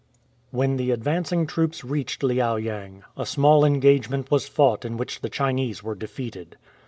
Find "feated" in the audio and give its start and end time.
6.07-6.57